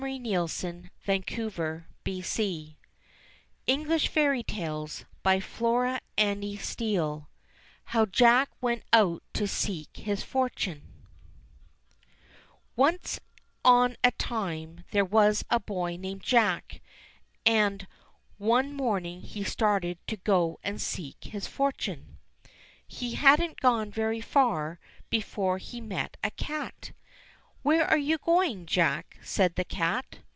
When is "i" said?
1.13-1.21